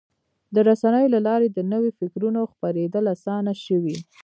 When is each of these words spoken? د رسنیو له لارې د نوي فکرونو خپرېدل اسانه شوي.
د 0.53 0.55
رسنیو 0.69 1.13
له 1.15 1.19
لارې 1.27 1.47
د 1.51 1.59
نوي 1.73 1.91
فکرونو 1.99 2.41
خپرېدل 2.51 3.05
اسانه 3.15 3.53
شوي. 3.65 3.97